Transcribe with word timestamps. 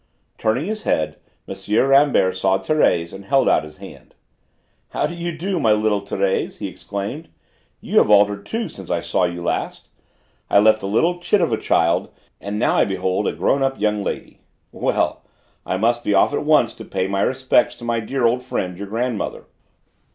Turning 0.39 0.65
his 0.65 0.81
head, 0.81 1.17
M. 1.47 1.53
Rambert 1.85 2.35
saw 2.35 2.57
Thérèse 2.57 3.13
and 3.13 3.23
held 3.25 3.47
out 3.47 3.63
his 3.63 3.77
hand. 3.77 4.15
"How 4.89 5.05
do 5.05 5.13
you 5.13 5.37
do, 5.37 5.59
my 5.59 5.73
little 5.73 6.01
Thérèse?" 6.01 6.57
he 6.57 6.67
exclaimed. 6.67 7.27
"You 7.81 7.99
have 7.99 8.09
altered 8.09 8.43
too 8.47 8.67
since 8.67 8.89
I 8.89 9.01
saw 9.01 9.25
you 9.25 9.43
last. 9.43 9.89
I 10.49 10.57
left 10.57 10.81
a 10.81 10.87
little 10.87 11.19
chit 11.19 11.39
of 11.39 11.53
a 11.53 11.57
child, 11.61 12.09
and 12.39 12.57
now 12.57 12.77
I 12.77 12.85
behold 12.85 13.27
a 13.27 13.31
grown 13.33 13.61
up 13.61 13.79
young 13.79 14.03
lady. 14.03 14.39
Well! 14.71 15.21
I 15.67 15.77
must 15.77 16.03
be 16.03 16.15
off 16.15 16.33
at 16.33 16.43
once 16.45 16.73
to 16.77 16.83
pay 16.85 17.05
my 17.05 17.21
respects 17.21 17.75
to 17.75 17.83
my 17.83 17.99
dear 17.99 18.25
old 18.25 18.41
friend, 18.41 18.79
your 18.79 18.87
grandmother. 18.87 19.45